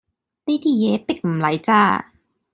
[0.47, 2.11] 呢啲嘢迫唔嚟架